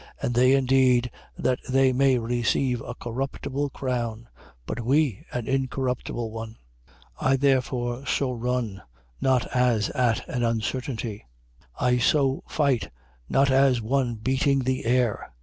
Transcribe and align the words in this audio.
And 0.19 0.33
they 0.33 0.53
indeed 0.55 1.11
that 1.37 1.59
they 1.69 1.93
may 1.93 2.17
receive 2.17 2.81
a 2.81 2.95
corruptible 2.95 3.69
crown: 3.69 4.29
but 4.65 4.83
we 4.83 5.25
an 5.31 5.47
incorruptible 5.47 6.31
one. 6.31 6.57
9:26. 7.21 7.29
I 7.29 7.35
therefore 7.35 8.05
so 8.07 8.31
run, 8.31 8.81
not 9.21 9.45
as 9.55 9.89
at 9.91 10.27
an 10.27 10.41
uncertainty: 10.41 11.27
I 11.79 11.99
so 11.99 12.43
fight, 12.47 12.89
not 13.29 13.51
as 13.51 13.79
one 13.79 14.15
beating 14.15 14.57
the 14.63 14.85
air. 14.85 15.35